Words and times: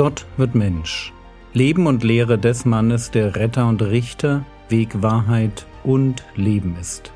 Gott 0.00 0.24
wird 0.38 0.54
Mensch. 0.54 1.12
Leben 1.52 1.86
und 1.86 2.02
Lehre 2.02 2.38
des 2.38 2.64
Mannes, 2.64 3.10
der 3.10 3.36
Retter 3.36 3.68
und 3.68 3.82
Richter, 3.82 4.46
Weg, 4.70 5.02
Wahrheit 5.02 5.66
und 5.84 6.24
Leben 6.36 6.74
ist. 6.80 7.12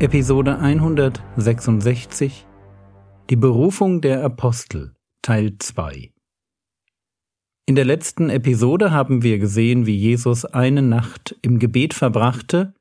Episode 0.00 0.58
166 0.58 2.48
Die 3.30 3.36
Berufung 3.36 4.00
der 4.00 4.24
Apostel 4.24 4.96
Teil 5.22 5.52
2 5.56 6.10
In 7.64 7.76
der 7.76 7.84
letzten 7.84 8.28
Episode 8.28 8.90
haben 8.90 9.22
wir 9.22 9.38
gesehen, 9.38 9.86
wie 9.86 9.96
Jesus 9.96 10.44
eine 10.44 10.82
Nacht 10.82 11.38
im 11.42 11.60
Gebet 11.60 11.94
verbrachte, 11.94 12.74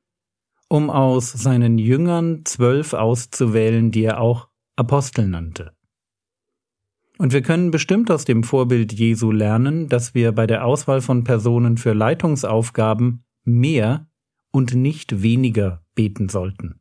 um 0.69 0.89
aus 0.89 1.31
seinen 1.31 1.77
Jüngern 1.77 2.45
zwölf 2.45 2.93
auszuwählen, 2.93 3.91
die 3.91 4.03
er 4.03 4.19
auch 4.19 4.47
Apostel 4.75 5.27
nannte. 5.27 5.73
Und 7.19 7.33
wir 7.33 7.43
können 7.43 7.69
bestimmt 7.69 8.09
aus 8.09 8.25
dem 8.25 8.43
Vorbild 8.43 8.91
Jesu 8.93 9.31
lernen, 9.31 9.87
dass 9.87 10.15
wir 10.15 10.31
bei 10.31 10.47
der 10.47 10.65
Auswahl 10.65 11.01
von 11.01 11.23
Personen 11.23 11.77
für 11.77 11.93
Leitungsaufgaben 11.93 13.23
mehr 13.43 14.09
und 14.51 14.73
nicht 14.73 15.21
weniger 15.21 15.85
beten 15.93 16.27
sollten. 16.29 16.79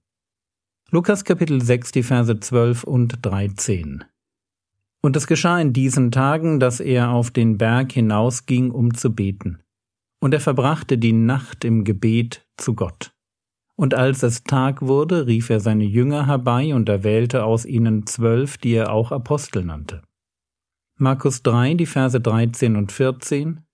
Lukas 0.91 1.25
Kapitel 1.25 1.61
6, 1.61 1.93
die 1.93 2.03
Verse 2.03 2.41
12 2.41 2.85
und 2.85 3.19
13. 3.21 4.05
Und 5.03 5.17
es 5.17 5.27
geschah 5.27 5.61
in 5.61 5.73
diesen 5.73 6.11
Tagen, 6.11 6.61
dass 6.61 6.81
er 6.81 7.11
auf 7.11 7.31
den 7.31 7.59
Berg 7.59 7.93
hinausging, 7.93 8.71
um 8.71 8.95
zu 8.95 9.15
beten. 9.15 9.63
Und 10.21 10.35
er 10.35 10.41
verbrachte 10.41 10.99
die 10.99 11.13
Nacht 11.13 11.65
im 11.65 11.85
Gebet 11.85 12.47
zu 12.57 12.75
Gott. 12.75 13.15
Und 13.77 13.95
als 13.95 14.23
es 14.23 14.45
Tag 14.45 14.83
wurde, 14.83 15.27
rief 15.27 15.49
er 15.49 15.61
seine 15.61 15.85
Jünger 15.85 16.27
herbei 16.27 16.75
und 16.75 16.89
erwählte 16.89 17.45
aus 17.45 17.65
ihnen 17.65 18.07
zwölf, 18.07 18.59
die 18.59 18.73
er 18.73 18.93
auch 18.93 19.11
Apostel 19.11 19.65
nannte. 19.65 20.03
Markus 20.97 21.43
3, 21.43 21.75
die 21.75 21.87
Verse 21.87 22.21
13 22.21 22.77
und 22.77 22.93
14. 22.93 23.65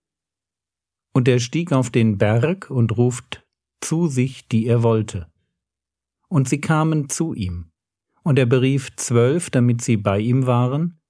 Und 1.12 1.26
er 1.26 1.40
stieg 1.40 1.72
auf 1.72 1.90
den 1.90 2.18
Berg 2.18 2.70
und 2.70 2.96
ruft 2.96 3.44
zu 3.80 4.06
sich, 4.06 4.46
die 4.46 4.66
er 4.66 4.84
wollte 4.84 5.26
und 6.28 6.48
sie 6.48 6.60
kamen 6.60 7.08
zu 7.08 7.34
ihm. 7.34 7.70
Und 8.22 8.38
er 8.38 8.46
berief 8.46 8.94
zwölf, 8.96 9.50
damit 9.50 9.82
sie 9.82 9.96
bei 9.96 10.18
ihm 10.18 10.46
waren, 10.46 11.00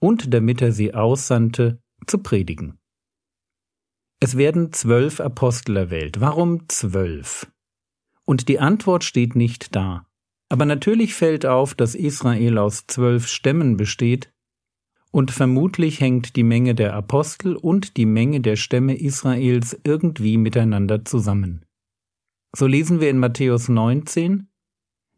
und 0.00 0.34
damit 0.34 0.60
er 0.60 0.72
sie 0.72 0.94
aussandte, 0.94 1.80
zu 2.06 2.18
predigen. 2.18 2.78
Es 4.18 4.36
werden 4.36 4.72
zwölf 4.72 5.20
Apostel 5.20 5.76
erwählt. 5.76 6.20
Warum 6.20 6.68
zwölf? 6.68 7.50
Und 8.24 8.48
die 8.48 8.58
Antwort 8.58 9.04
steht 9.04 9.36
nicht 9.36 9.74
da. 9.76 10.06
Aber 10.48 10.64
natürlich 10.64 11.14
fällt 11.14 11.46
auf, 11.46 11.74
dass 11.74 11.94
Israel 11.94 12.58
aus 12.58 12.86
zwölf 12.86 13.28
Stämmen 13.28 13.76
besteht, 13.76 14.32
und 15.12 15.32
vermutlich 15.32 16.00
hängt 16.00 16.36
die 16.36 16.44
Menge 16.44 16.74
der 16.74 16.94
Apostel 16.94 17.56
und 17.56 17.96
die 17.96 18.06
Menge 18.06 18.40
der 18.40 18.54
Stämme 18.56 18.96
Israels 18.96 19.76
irgendwie 19.82 20.36
miteinander 20.36 21.04
zusammen. 21.04 21.64
So 22.54 22.66
lesen 22.66 23.00
wir 23.00 23.10
in 23.10 23.18
Matthäus 23.18 23.68
19, 23.68 24.46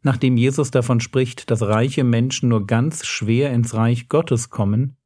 nachdem 0.03 0.37
Jesus 0.37 0.71
davon 0.71 0.99
spricht, 0.99 1.49
dass 1.49 1.61
reiche 1.61 2.03
Menschen 2.03 2.49
nur 2.49 2.67
ganz 2.67 3.05
schwer 3.05 3.51
ins 3.51 3.73
Reich 3.73 4.09
Gottes 4.09 4.49
kommen, 4.49 4.97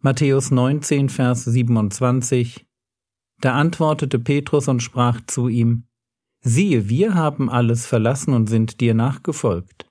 Matthäus 0.00 0.50
19, 0.50 1.08
Vers 1.08 1.44
27, 1.44 2.66
da 3.40 3.54
antwortete 3.54 4.18
Petrus 4.18 4.68
und 4.68 4.82
sprach 4.82 5.20
zu 5.26 5.48
ihm, 5.48 5.84
Siehe, 6.40 6.90
wir 6.90 7.14
haben 7.14 7.48
alles 7.48 7.86
verlassen 7.86 8.34
und 8.34 8.48
sind 8.48 8.82
dir 8.82 8.92
nachgefolgt. 8.92 9.90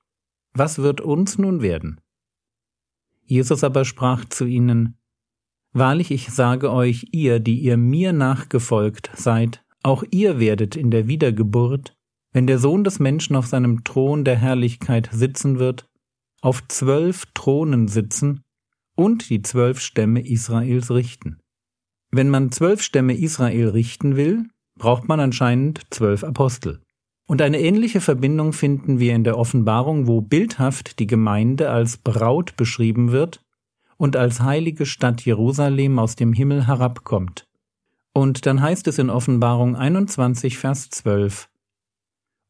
Was 0.54 0.78
wird 0.78 1.02
uns 1.02 1.40
nun 1.40 1.64
werden? 1.64 2.00
Jesus 3.26 3.64
aber 3.64 3.86
sprach 3.86 4.26
zu 4.26 4.46
ihnen, 4.46 5.00
Wahrlich, 5.72 6.12
ich 6.12 6.30
sage 6.30 6.72
euch, 6.72 7.08
ihr, 7.12 7.40
die 7.40 7.60
ihr 7.60 7.78
mir 7.78 8.14
nachgefolgt 8.14 9.10
seid, 9.16 9.66
auch 9.82 10.04
ihr 10.12 10.40
werdet 10.40 10.76
in 10.76 10.92
der 10.92 11.08
Wiedergeburt 11.08 11.98
wenn 12.34 12.48
der 12.48 12.60
Sohn 12.60 12.84
des 12.84 13.00
Menschen 13.00 13.36
auf 13.36 13.48
seinem 13.48 13.84
Thron 13.84 14.26
der 14.26 14.36
Herrlichkeit 14.36 15.10
sitzen 15.14 15.60
wird, 15.60 15.86
auf 16.42 16.68
zwölf 16.68 17.26
Thronen 17.34 17.88
sitzen 17.88 18.42
und 18.96 19.30
die 19.30 19.42
zwölf 19.42 19.80
Stämme 19.80 20.28
Israels 20.28 20.92
richten. 20.92 21.40
Wenn 22.12 22.30
man 22.30 22.52
zwölf 22.52 22.82
Stämme 22.82 23.16
Israel 23.18 23.70
richten 23.70 24.16
will, 24.16 24.46
braucht 24.78 25.08
man 25.08 25.20
anscheinend 25.20 25.82
zwölf 25.90 26.24
Apostel. 26.24 26.82
Und 27.26 27.42
eine 27.42 27.60
ähnliche 27.60 28.02
Verbindung 28.02 28.52
finden 28.52 29.00
wir 29.00 29.16
in 29.16 29.24
der 29.24 29.38
Offenbarung, 29.38 30.08
wo 30.08 30.22
bildhaft 30.22 31.00
die 31.00 31.08
Gemeinde 31.08 31.70
als 31.70 31.98
Braut 31.98 32.58
beschrieben 32.58 33.12
wird 33.12 33.42
und 33.98 34.18
als 34.18 34.42
heilige 34.42 34.86
Stadt 34.86 35.22
Jerusalem 35.22 36.00
aus 36.00 36.16
dem 36.16 36.34
Himmel 36.34 36.68
herabkommt. 36.68 37.48
Und 38.14 38.46
dann 38.46 38.62
heißt 38.62 38.88
es 38.88 39.00
in 39.00 39.10
Offenbarung 39.10 39.76
21, 39.76 40.58
Vers 40.58 40.90
12, 40.90 41.50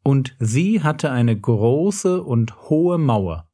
und 0.03 0.36
sie 0.40 0.84
hatte 0.84 1.12
eine 1.12 1.40
große 1.40 2.22
und 2.22 2.69
hohe 2.69 2.97
Mauer 2.97 3.50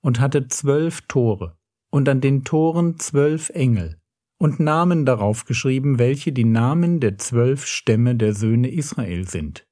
und 0.00 0.20
hatte 0.20 0.48
zwölf 0.48 1.02
Tore 1.02 1.56
und 1.90 2.08
an 2.08 2.20
den 2.20 2.44
Toren 2.44 2.98
zwölf 2.98 3.50
Engel 3.50 4.00
und 4.38 4.60
Namen 4.60 5.04
darauf 5.04 5.44
geschrieben, 5.44 5.98
welche 5.98 6.32
die 6.32 6.44
Namen 6.44 7.00
der 7.00 7.18
zwölf 7.18 7.66
Stämme 7.66 8.14
der 8.14 8.34
Söhne 8.34 8.70
Israel 8.70 9.26
sind. 9.26 9.66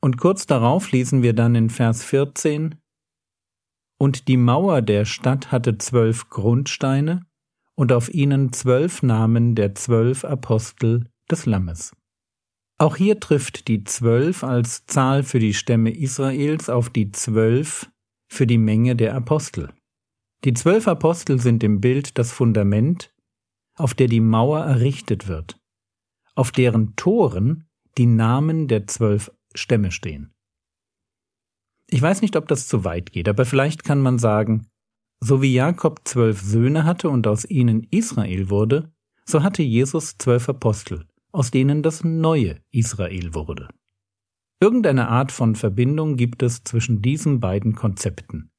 Und 0.00 0.18
kurz 0.18 0.46
darauf 0.46 0.90
lesen 0.92 1.22
wir 1.22 1.32
dann 1.32 1.54
in 1.54 1.70
Vers 1.70 2.04
14, 2.04 2.74
Und 3.98 4.28
die 4.28 4.36
Mauer 4.36 4.82
der 4.82 5.04
Stadt 5.04 5.52
hatte 5.52 5.78
zwölf 5.78 6.28
Grundsteine 6.28 7.24
und 7.74 7.92
auf 7.92 8.12
ihnen 8.12 8.52
zwölf 8.52 9.02
Namen 9.02 9.54
der 9.54 9.74
zwölf 9.74 10.24
Apostel 10.24 11.08
des 11.30 11.46
Lammes. 11.46 11.92
Auch 12.82 12.96
hier 12.96 13.20
trifft 13.20 13.68
die 13.68 13.84
zwölf 13.84 14.42
als 14.42 14.86
Zahl 14.86 15.22
für 15.22 15.38
die 15.38 15.54
Stämme 15.54 15.92
Israels 15.92 16.68
auf 16.68 16.90
die 16.90 17.12
zwölf 17.12 17.88
für 18.28 18.44
die 18.44 18.58
Menge 18.58 18.96
der 18.96 19.14
Apostel. 19.14 19.72
Die 20.42 20.52
zwölf 20.52 20.88
Apostel 20.88 21.40
sind 21.40 21.62
im 21.62 21.80
Bild 21.80 22.18
das 22.18 22.32
Fundament, 22.32 23.14
auf 23.76 23.94
der 23.94 24.08
die 24.08 24.18
Mauer 24.18 24.64
errichtet 24.64 25.28
wird, 25.28 25.60
auf 26.34 26.50
deren 26.50 26.96
Toren 26.96 27.68
die 27.98 28.06
Namen 28.06 28.66
der 28.66 28.88
zwölf 28.88 29.30
Stämme 29.54 29.92
stehen. 29.92 30.34
Ich 31.88 32.02
weiß 32.02 32.20
nicht, 32.20 32.34
ob 32.34 32.48
das 32.48 32.66
zu 32.66 32.82
weit 32.82 33.12
geht, 33.12 33.28
aber 33.28 33.44
vielleicht 33.44 33.84
kann 33.84 34.00
man 34.00 34.18
sagen, 34.18 34.66
so 35.20 35.40
wie 35.40 35.54
Jakob 35.54 36.00
zwölf 36.02 36.40
Söhne 36.40 36.82
hatte 36.82 37.10
und 37.10 37.28
aus 37.28 37.44
ihnen 37.44 37.86
Israel 37.92 38.50
wurde, 38.50 38.92
so 39.24 39.44
hatte 39.44 39.62
Jesus 39.62 40.18
zwölf 40.18 40.48
Apostel, 40.48 41.06
aus 41.32 41.50
denen 41.50 41.82
das 41.82 42.04
neue 42.04 42.60
Israel 42.70 43.34
wurde. 43.34 43.68
Irgendeine 44.60 45.08
Art 45.08 45.32
von 45.32 45.56
Verbindung 45.56 46.16
gibt 46.16 46.42
es 46.42 46.62
zwischen 46.62 47.02
diesen 47.02 47.40
beiden 47.40 47.74
Konzepten. 47.74 48.50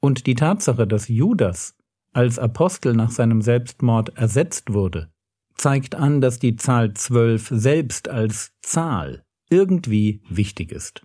Und 0.00 0.26
die 0.26 0.34
Tatsache, 0.34 0.86
dass 0.86 1.08
Judas 1.08 1.76
als 2.12 2.38
Apostel 2.38 2.94
nach 2.94 3.10
seinem 3.10 3.40
Selbstmord 3.40 4.16
ersetzt 4.18 4.72
wurde, 4.72 5.10
zeigt 5.54 5.94
an, 5.94 6.20
dass 6.20 6.38
die 6.38 6.56
Zahl 6.56 6.92
zwölf 6.94 7.48
selbst 7.48 8.08
als 8.08 8.52
Zahl 8.60 9.24
irgendwie 9.48 10.22
wichtig 10.28 10.72
ist. 10.72 11.02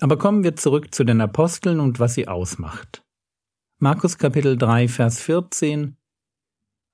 Aber 0.00 0.16
kommen 0.16 0.44
wir 0.44 0.56
zurück 0.56 0.94
zu 0.94 1.04
den 1.04 1.20
Aposteln 1.20 1.80
und 1.80 2.00
was 2.00 2.14
sie 2.14 2.28
ausmacht. 2.28 3.04
Markus 3.78 4.18
Kapitel 4.18 4.56
3, 4.56 4.88
Vers 4.88 5.20
14 5.20 5.96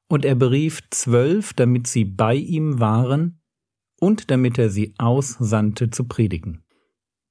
und 0.08 0.24
er 0.24 0.34
berief 0.34 0.80
zwölf, 0.90 1.52
damit 1.52 1.86
sie 1.86 2.04
bei 2.04 2.34
ihm 2.34 2.80
waren 2.80 3.40
und 4.00 4.30
damit 4.30 4.58
er 4.58 4.70
sie 4.70 4.94
aussandte 4.98 5.90
zu 5.90 6.04
predigen. 6.04 6.64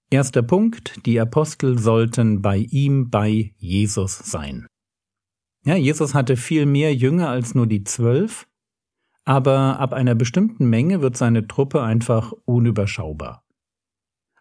Erster 0.09 0.41
Punkt, 0.41 1.05
die 1.05 1.19
Apostel 1.19 1.77
sollten 1.77 2.41
bei 2.41 2.57
ihm, 2.57 3.09
bei 3.09 3.53
Jesus 3.57 4.17
sein. 4.19 4.67
Ja, 5.65 5.75
Jesus 5.75 6.13
hatte 6.13 6.37
viel 6.37 6.65
mehr 6.65 6.95
Jünger 6.95 7.27
als 7.27 7.55
nur 7.55 7.67
die 7.67 7.83
zwölf, 7.83 8.47
aber 9.25 9.79
ab 9.79 9.91
einer 9.91 10.15
bestimmten 10.15 10.69
Menge 10.69 11.01
wird 11.01 11.17
seine 11.17 11.45
Truppe 11.47 11.81
einfach 11.81 12.31
unüberschaubar. 12.45 13.43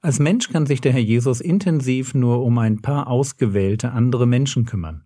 Als 0.00 0.20
Mensch 0.20 0.50
kann 0.50 0.66
sich 0.66 0.80
der 0.80 0.92
Herr 0.92 1.00
Jesus 1.00 1.40
intensiv 1.40 2.14
nur 2.14 2.44
um 2.44 2.58
ein 2.58 2.80
paar 2.80 3.08
ausgewählte 3.08 3.90
andere 3.90 4.26
Menschen 4.26 4.66
kümmern. 4.66 5.04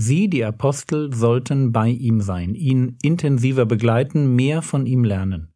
Sie, 0.00 0.28
die 0.28 0.44
Apostel, 0.44 1.12
sollten 1.12 1.72
bei 1.72 1.88
ihm 1.88 2.22
sein, 2.22 2.54
ihn 2.54 2.96
intensiver 3.02 3.66
begleiten, 3.66 4.34
mehr 4.34 4.62
von 4.62 4.86
ihm 4.86 5.04
lernen. 5.04 5.52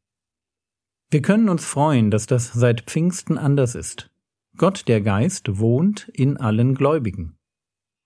Wir 1.11 1.23
können 1.23 1.49
uns 1.49 1.65
freuen, 1.65 2.11
dass 2.11 2.27
das 2.27 2.53
seit 2.53 2.83
Pfingsten 2.83 3.39
anders 3.39 3.75
ist. 3.75 4.11
Gott, 4.59 4.87
der 4.87 5.01
Geist, 5.01 5.59
wohnt 5.59 6.11
in 6.13 6.37
allen 6.37 6.75
Gläubigen. 6.75 7.39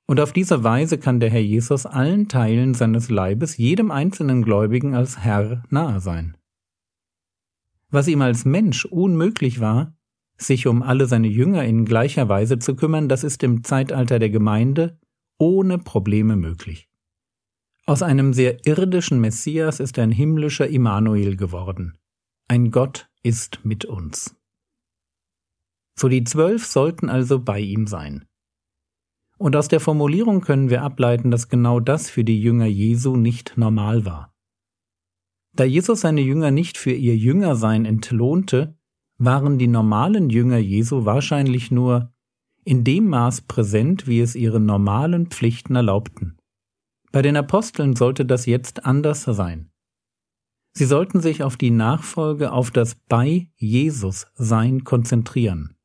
Und 0.07 0.21
auf 0.21 0.33
diese 0.33 0.63
Weise 0.63 0.99
kann 0.99 1.19
der 1.19 1.31
Herr 1.31 1.43
Jesus 1.43 1.87
allen 1.87 2.29
Teilen 2.29 2.73
seines 2.73 3.11
Leibes, 3.11 3.57
jedem 3.57 3.91
einzelnen 3.91 4.43
Gläubigen 4.43 4.95
als 4.95 5.19
Herr 5.19 5.65
nahe 5.71 5.99
sein. 6.01 6.37
Was 7.91 8.07
ihm 8.07 8.23
als 8.23 8.45
Mensch 8.45 8.85
unmöglich 8.85 9.59
war, 9.59 9.97
sich 10.37 10.69
um 10.69 10.85
alle 10.85 11.07
seine 11.07 11.29
Jünger 11.29 11.65
in 11.65 11.85
gleicher 11.85 12.29
Weise 12.29 12.61
zu 12.61 12.77
kümmern, 12.77 13.09
das 13.09 13.25
ist 13.25 13.43
im 13.43 13.65
Zeitalter 13.65 14.21
der 14.21 14.31
Gemeinde 14.31 15.01
ohne 15.39 15.79
Probleme 15.79 16.37
möglich. 16.37 16.89
Aus 17.87 18.03
einem 18.03 18.35
sehr 18.35 18.67
irdischen 18.67 19.21
Messias 19.21 19.81
ist 19.81 19.99
ein 19.99 20.13
himmlischer 20.13 20.69
Immanuel 20.69 21.37
geworden. 21.37 21.97
Ein 22.47 22.71
Gott 22.71 23.09
ist 23.23 23.65
mit 23.65 23.85
uns. 23.85 24.37
So 25.99 26.09
die 26.09 26.25
Zwölf 26.25 26.67
sollten 26.67 27.09
also 27.09 27.39
bei 27.39 27.61
ihm 27.61 27.87
sein. 27.87 28.27
Und 29.39 29.57
aus 29.57 29.69
der 29.69 29.81
Formulierung 29.81 30.41
können 30.41 30.69
wir 30.69 30.83
ableiten, 30.83 31.31
dass 31.31 31.49
genau 31.49 31.81
das 31.81 32.11
für 32.11 32.25
die 32.25 32.41
Jünger 32.41 32.67
Jesu 32.67 33.17
nicht 33.17 33.57
normal 33.57 34.05
war. 34.05 34.35
Da 35.55 35.65
Jesus 35.65 36.03
seine 36.03 36.21
Jünger 36.21 36.51
nicht 36.51 36.77
für 36.77 36.93
ihr 36.93 37.17
Jüngersein 37.17 37.85
entlohnte, 37.85 38.77
waren 39.17 39.59
die 39.59 39.67
normalen 39.67 40.31
Jünger 40.31 40.59
Jesu 40.59 41.05
wahrscheinlich 41.05 41.71
nur 41.71 42.13
in 42.69 42.85
dem 42.85 43.09
Maß 43.09 43.41
präsent, 43.43 44.07
wie 44.07 44.21
es 44.21 44.35
ihre 44.35 44.61
normalen 44.61 45.29
Pflichten 45.29 45.75
erlaubten. 45.75 46.37
Bei 47.13 47.23
den 47.23 47.35
Aposteln 47.35 47.97
sollte 47.97 48.27
das 48.27 48.45
jetzt 48.45 48.85
anders 48.85 49.23
sein. 49.23 49.71
Sie 50.75 50.85
sollten 50.85 51.23
sich 51.23 51.43
auf 51.43 51.57
die 51.57 51.71
Nachfolge, 51.71 52.53
auf 52.53 52.71
das 52.71 52.95
bei 53.09 53.49
Jesus 53.57 54.27
Sein 54.35 54.85
konzentrieren. 54.85 55.79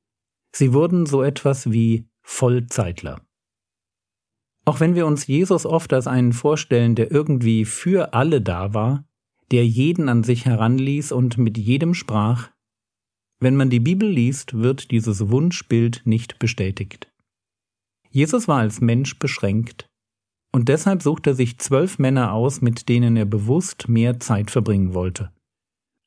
Sie 0.54 0.74
wurden 0.74 1.06
so 1.06 1.24
etwas 1.24 1.72
wie 1.72 2.10
Vollzeitler. 2.22 3.22
Auch 4.66 4.82
wenn 4.82 4.94
wir 4.94 5.08
uns 5.08 5.26
Jesus 5.26 5.66
oft 5.66 5.94
als 5.94 6.06
einen 6.06 6.34
vorstellen, 6.34 6.96
der 6.96 7.12
irgendwie 7.12 7.64
für 7.64 8.14
alle 8.14 8.42
da 8.42 8.74
war, 8.74 9.08
der 9.52 9.66
jeden 9.66 10.10
an 10.10 10.24
sich 10.24 10.46
heranließ 10.46 11.14
und 11.14 11.38
mit 11.38 11.58
jedem 11.58 11.94
sprach, 11.94 12.50
wenn 13.44 13.56
man 13.56 13.70
die 13.70 13.80
Bibel 13.80 14.10
liest, 14.10 14.54
wird 14.60 14.92
dieses 14.92 15.30
Wunschbild 15.30 16.02
nicht 16.06 16.40
bestätigt. 16.40 17.12
Jesus 18.10 18.48
war 18.48 18.60
als 18.60 18.82
Mensch 18.82 19.20
beschränkt, 19.20 19.88
und 20.56 20.70
deshalb 20.70 21.02
sucht 21.02 21.26
er 21.28 21.34
sich 21.34 21.58
zwölf 21.58 21.98
Männer 21.98 22.32
aus, 22.32 22.62
mit 22.62 22.88
denen 22.88 23.18
er 23.18 23.26
bewusst 23.26 23.90
mehr 23.90 24.20
Zeit 24.20 24.52
verbringen 24.52 24.94
wollte. 24.94 25.32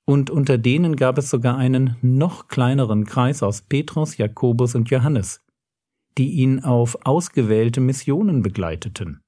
Und 0.09 0.31
unter 0.31 0.57
denen 0.57 0.95
gab 0.95 1.19
es 1.19 1.31
sogar 1.31 1.57
einen 1.57 1.97
noch 2.01 2.47
kleineren 2.47 3.05
Kreis 3.07 3.43
aus 3.43 3.63
Petrus, 3.63 4.17
Jakobus 4.19 4.77
und 4.77 4.89
Johannes, 4.89 5.45
die 6.17 6.31
ihn 6.31 6.61
auf 6.61 6.97
ausgewählte 7.05 7.81
Missionen 7.81 8.43
begleiteten. 8.43 9.21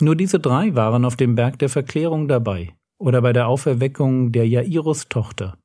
Nur 0.00 0.14
diese 0.14 0.38
drei 0.38 0.74
waren 0.74 1.06
auf 1.06 1.16
dem 1.16 1.34
Berg 1.34 1.58
der 1.58 1.70
Verklärung 1.70 2.28
dabei 2.28 2.74
oder 2.98 3.22
bei 3.22 3.32
der 3.32 3.48
Auferweckung 3.48 4.32
der 4.32 4.46
Jairus-Tochter. 4.46 5.56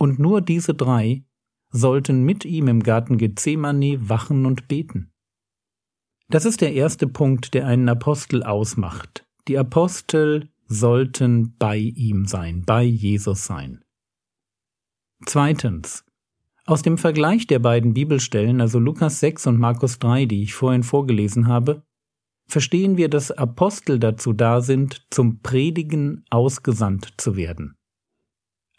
Und 0.00 0.18
nur 0.18 0.40
diese 0.40 0.72
drei 0.72 1.24
sollten 1.70 2.24
mit 2.24 2.46
ihm 2.46 2.68
im 2.68 2.82
Garten 2.82 3.18
Gethsemane 3.18 4.08
wachen 4.08 4.46
und 4.46 4.66
beten. 4.66 5.12
Das 6.30 6.46
ist 6.46 6.62
der 6.62 6.72
erste 6.72 7.06
Punkt, 7.06 7.52
der 7.52 7.66
einen 7.66 7.88
Apostel 7.88 8.42
ausmacht. 8.42 9.26
Die 9.46 9.58
Apostel 9.58 10.48
sollten 10.66 11.54
bei 11.58 11.76
ihm 11.76 12.24
sein, 12.24 12.62
bei 12.64 12.82
Jesus 12.82 13.44
sein. 13.44 13.84
Zweitens, 15.26 16.04
aus 16.64 16.80
dem 16.80 16.96
Vergleich 16.96 17.46
der 17.46 17.58
beiden 17.58 17.92
Bibelstellen, 17.92 18.62
also 18.62 18.78
Lukas 18.78 19.20
6 19.20 19.48
und 19.48 19.58
Markus 19.58 19.98
3, 19.98 20.24
die 20.24 20.42
ich 20.42 20.54
vorhin 20.54 20.82
vorgelesen 20.82 21.46
habe, 21.46 21.82
verstehen 22.46 22.96
wir, 22.96 23.10
dass 23.10 23.32
Apostel 23.32 23.98
dazu 23.98 24.32
da 24.32 24.62
sind, 24.62 25.06
zum 25.10 25.42
Predigen 25.42 26.24
ausgesandt 26.30 27.12
zu 27.18 27.36
werden. 27.36 27.76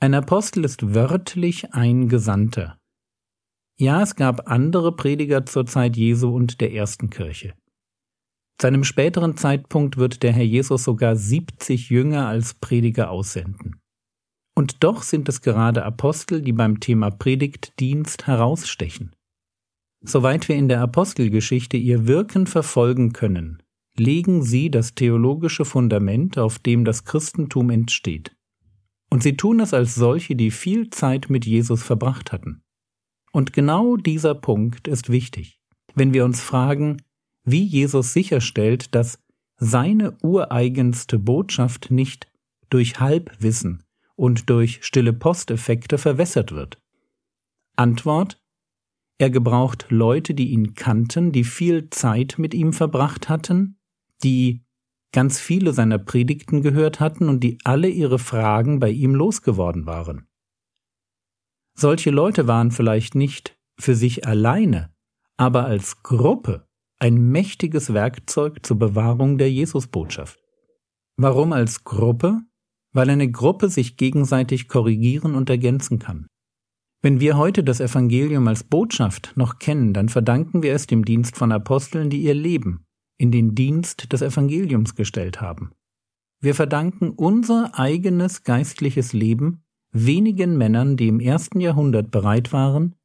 Ein 0.04 0.16
Apostel 0.16 0.66
ist 0.66 0.96
wörtlich 0.96 1.76
ein 1.76 2.10
Gesandter. 2.10 2.80
Ja, 3.78 4.02
es 4.02 4.16
gab 4.16 4.50
andere 4.50 4.96
Prediger 4.96 5.46
zur 5.46 5.68
Zeit 5.68 5.96
Jesu 5.96 6.36
und 6.36 6.60
der 6.60 6.74
ersten 6.74 7.12
Kirche. 7.12 7.54
Zu 8.58 8.66
einem 8.66 8.84
späteren 8.84 9.38
Zeitpunkt 9.38 9.98
wird 9.98 10.24
der 10.24 10.34
Herr 10.34 10.44
Jesus 10.44 10.86
sogar 10.86 11.16
70 11.16 11.92
Jünger 11.92 12.26
als 12.26 12.56
Prediger 12.56 13.12
aussenden. 13.12 13.80
Und 14.56 14.84
doch 14.84 15.04
sind 15.04 15.30
es 15.30 15.44
gerade 15.44 15.86
Apostel, 15.86 16.42
die 16.42 16.54
beim 16.54 16.80
Thema 16.80 17.12
Predigtdienst 17.12 18.26
herausstechen. 18.26 19.16
Soweit 20.04 20.50
wir 20.50 20.56
in 20.56 20.68
der 20.68 20.82
Apostelgeschichte 20.82 21.78
ihr 21.78 22.08
Wirken 22.08 22.48
verfolgen 22.48 23.14
können, 23.14 23.62
legen 23.96 24.42
sie 24.42 24.72
das 24.72 24.96
theologische 24.96 25.64
Fundament, 25.64 26.40
auf 26.40 26.58
dem 26.58 26.86
das 26.86 27.06
Christentum 27.06 27.70
entsteht. 27.70 28.36
Und 29.12 29.22
sie 29.24 29.36
tun 29.36 29.60
es 29.60 29.74
als 29.74 29.94
solche, 29.94 30.36
die 30.36 30.52
viel 30.52 30.90
Zeit 30.90 31.30
mit 31.30 31.46
Jesus 31.46 31.84
verbracht 31.84 32.32
hatten. 32.32 32.64
Und 33.34 33.54
genau 33.54 33.98
dieser 33.98 34.34
Punkt 34.34 34.88
ist 34.88 35.10
wichtig, 35.10 35.60
wenn 35.94 36.14
wir 36.14 36.26
uns 36.26 36.42
fragen, 36.42 37.02
wie 37.44 37.64
Jesus 37.64 38.14
sicherstellt, 38.14 38.96
dass 38.96 39.20
seine 39.58 40.18
ureigenste 40.24 41.20
Botschaft 41.20 41.92
nicht 41.92 42.32
durch 42.70 43.00
Halbwissen 43.00 43.84
und 44.16 44.50
durch 44.50 44.80
stille 44.84 45.14
Posteffekte 45.14 45.98
verwässert 45.98 46.52
wird. 46.52 46.82
Antwort 47.76 48.42
Er 49.18 49.30
gebraucht 49.30 49.88
Leute, 49.90 50.34
die 50.34 50.50
ihn 50.50 50.74
kannten, 50.74 51.32
die 51.32 51.44
viel 51.44 51.90
Zeit 51.90 52.36
mit 52.38 52.54
ihm 52.54 52.74
verbracht 52.74 53.30
hatten, 53.30 53.78
die 54.24 54.64
ganz 55.12 55.40
viele 55.40 55.74
seiner 55.74 55.98
Predigten 55.98 56.62
gehört 56.62 57.00
hatten 57.00 57.30
und 57.30 57.42
die 57.42 57.58
alle 57.64 57.90
ihre 57.90 58.20
Fragen 58.20 58.80
bei 58.80 58.90
ihm 58.90 59.16
losgeworden 59.16 59.86
waren. 59.86 60.28
Solche 61.78 62.12
Leute 62.12 62.48
waren 62.48 62.72
vielleicht 62.72 63.16
nicht 63.16 63.58
für 63.80 63.96
sich 63.96 64.28
alleine, 64.28 64.94
aber 65.38 65.66
als 65.66 66.04
Gruppe 66.04 66.68
ein 67.00 67.32
mächtiges 67.32 67.94
Werkzeug 67.94 68.66
zur 68.66 68.78
Bewahrung 68.78 69.38
der 69.38 69.52
Jesusbotschaft. 69.52 70.40
Warum 71.18 71.54
als 71.54 71.84
Gruppe? 71.84 72.42
Weil 72.94 73.10
eine 73.10 73.32
Gruppe 73.32 73.70
sich 73.70 73.96
gegenseitig 73.96 74.68
korrigieren 74.68 75.34
und 75.34 75.50
ergänzen 75.50 75.98
kann. 75.98 76.28
Wenn 77.02 77.20
wir 77.20 77.38
heute 77.38 77.64
das 77.64 77.80
Evangelium 77.80 78.48
als 78.48 78.64
Botschaft 78.64 79.32
noch 79.36 79.58
kennen, 79.58 79.94
dann 79.94 80.10
verdanken 80.10 80.62
wir 80.62 80.76
es 80.76 80.88
dem 80.88 81.06
Dienst 81.06 81.38
von 81.38 81.52
Aposteln, 81.52 82.10
die 82.10 82.22
ihr 82.22 82.36
Leben 82.36 82.86
in 83.22 83.32
den 83.32 83.54
Dienst 83.54 84.12
des 84.12 84.24
Evangeliums 84.24 84.96
gestellt 84.96 85.42
haben. 85.42 85.74
Wir 86.40 86.56
verdanken 86.56 87.12
unser 87.12 87.78
eigenes 87.78 88.44
geistliches 88.44 89.14
Leben 89.14 89.64
wenigen 89.92 90.58
Männern, 90.58 90.98
die 90.98 91.08
im 91.08 91.20
ersten 91.20 91.60
Jahrhundert 91.60 92.10
bereit 92.10 92.52
waren, 92.52 92.96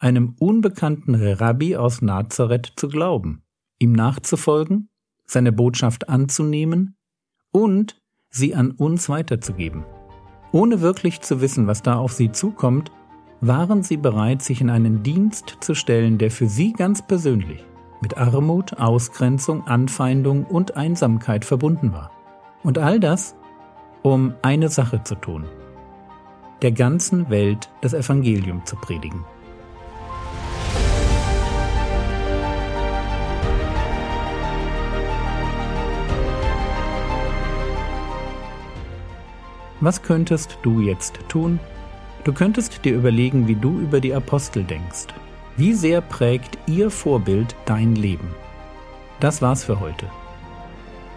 einem 0.00 0.34
unbekannten 0.40 1.14
Rabbi 1.14 1.76
aus 1.76 2.02
Nazareth 2.02 2.72
zu 2.74 2.88
glauben, 2.88 3.44
ihm 3.78 3.92
nachzufolgen, 3.92 4.88
seine 5.24 5.52
Botschaft 5.52 6.08
anzunehmen 6.08 6.96
und 7.52 8.02
sie 8.28 8.56
an 8.56 8.72
uns 8.72 9.08
weiterzugeben. 9.08 9.84
Ohne 10.50 10.80
wirklich 10.80 11.20
zu 11.20 11.40
wissen, 11.40 11.68
was 11.68 11.82
da 11.82 11.94
auf 11.94 12.12
sie 12.12 12.32
zukommt, 12.32 12.90
waren 13.40 13.84
sie 13.84 13.98
bereit, 13.98 14.42
sich 14.42 14.60
in 14.60 14.68
einen 14.68 15.04
Dienst 15.04 15.58
zu 15.60 15.76
stellen, 15.76 16.18
der 16.18 16.32
für 16.32 16.48
sie 16.48 16.72
ganz 16.72 17.06
persönlich 17.06 17.64
mit 18.00 18.16
Armut, 18.16 18.78
Ausgrenzung, 18.78 19.66
Anfeindung 19.66 20.44
und 20.44 20.76
Einsamkeit 20.76 21.44
verbunden 21.44 21.92
war. 21.92 22.10
Und 22.62 22.78
all 22.78 23.00
das, 23.00 23.34
um 24.02 24.34
eine 24.42 24.68
Sache 24.68 25.02
zu 25.02 25.14
tun, 25.14 25.44
der 26.62 26.72
ganzen 26.72 27.30
Welt 27.30 27.70
das 27.80 27.94
Evangelium 27.94 28.64
zu 28.66 28.76
predigen. 28.76 29.24
Was 39.82 40.02
könntest 40.02 40.58
du 40.62 40.80
jetzt 40.80 41.18
tun? 41.28 41.58
Du 42.24 42.34
könntest 42.34 42.84
dir 42.84 42.94
überlegen, 42.94 43.48
wie 43.48 43.54
du 43.54 43.80
über 43.80 44.00
die 44.00 44.12
Apostel 44.12 44.62
denkst. 44.62 45.06
Wie 45.60 45.74
sehr 45.74 46.00
prägt 46.00 46.56
ihr 46.66 46.90
Vorbild 46.90 47.54
dein 47.66 47.94
Leben? 47.94 48.30
Das 49.20 49.42
war's 49.42 49.62
für 49.62 49.78
heute. 49.78 50.06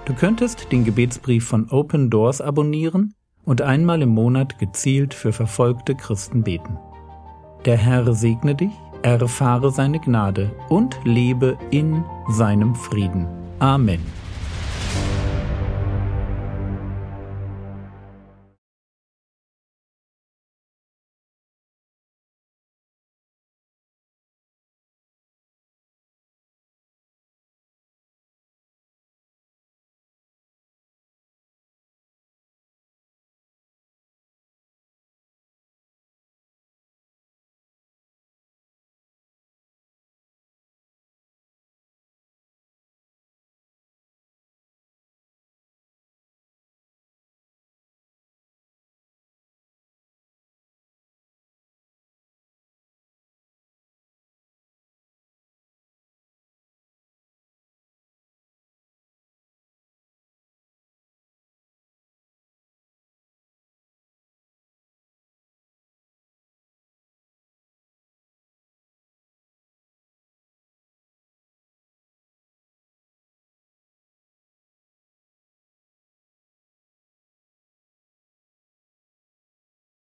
Du 0.03 0.13
könntest 0.13 0.69
den 0.69 0.83
Gebetsbrief 0.83 1.47
von 1.47 1.69
Open 1.69 2.09
Doors 2.09 2.41
abonnieren 2.41 3.13
und 3.45 3.61
einmal 3.61 4.01
im 4.01 4.09
Monat 4.09 4.59
gezielt 4.59 5.13
für 5.13 5.31
verfolgte 5.31 5.95
Christen 5.95 6.43
beten. 6.43 6.77
Der 7.63 7.77
Herr 7.77 8.13
segne 8.13 8.53
dich, 8.53 8.73
erfahre 9.01 9.71
seine 9.71 10.01
Gnade 10.01 10.51
und 10.67 10.99
lebe 11.05 11.57
in 11.71 12.03
seinem 12.27 12.75
Frieden. 12.75 13.25
Amen. 13.59 14.01